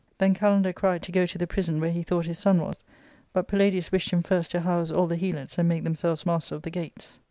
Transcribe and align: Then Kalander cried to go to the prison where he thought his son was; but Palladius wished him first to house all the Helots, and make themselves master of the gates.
Then 0.17 0.33
Kalander 0.33 0.73
cried 0.73 1.03
to 1.03 1.11
go 1.11 1.27
to 1.27 1.37
the 1.37 1.45
prison 1.45 1.79
where 1.79 1.91
he 1.91 2.01
thought 2.01 2.25
his 2.25 2.39
son 2.39 2.59
was; 2.59 2.83
but 3.33 3.47
Palladius 3.47 3.91
wished 3.91 4.09
him 4.09 4.23
first 4.23 4.49
to 4.49 4.61
house 4.61 4.89
all 4.89 5.05
the 5.05 5.15
Helots, 5.15 5.59
and 5.59 5.69
make 5.69 5.83
themselves 5.83 6.25
master 6.25 6.55
of 6.55 6.63
the 6.63 6.71
gates. 6.71 7.19